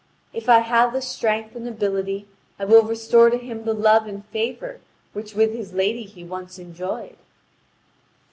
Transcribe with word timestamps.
If 0.33 0.49
I 0.49 0.61
have 0.61 0.93
the 0.93 0.99
strength 1.03 1.55
and 1.55 1.67
ability, 1.67 2.27
I 2.57 2.65
will 2.65 2.81
restore 2.81 3.29
to 3.29 3.37
him 3.37 3.65
the 3.65 3.73
love 3.75 4.07
and 4.07 4.25
favour 4.25 4.79
which 5.13 5.35
with 5.35 5.53
his 5.53 5.73
lady 5.73 6.05
he 6.05 6.23
once 6.23 6.57
enjoyed." 6.57 7.17